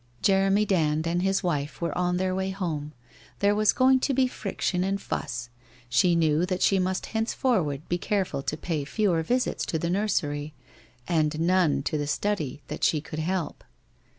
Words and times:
Jeremy 0.23 0.65
Dand 0.65 1.05
and 1.05 1.21
his 1.21 1.43
wife 1.43 1.79
were 1.79 1.95
on 1.95 2.17
their 2.17 2.33
way 2.33 2.49
home. 2.49 2.91
There 3.37 3.53
was 3.53 3.71
going 3.71 3.99
to 3.99 4.15
be 4.15 4.25
friction 4.25 4.83
and 4.83 4.99
fuss. 4.99 5.51
She 5.89 6.15
knew 6.15 6.43
that 6.47 6.63
she 6.63 6.79
must 6.79 7.05
henceforward 7.13 7.87
be 7.87 7.99
careful 7.99 8.41
to 8.41 8.57
pay 8.57 8.83
fewer 8.83 9.21
visits 9.21 9.63
to 9.67 9.77
the 9.77 9.91
nursery, 9.91 10.55
and 11.07 11.39
none 11.39 11.83
to 11.83 11.99
the 11.99 12.07
study 12.07 12.63
that 12.67 12.83
she 12.83 12.99
could 12.99 13.19
help. 13.19 13.63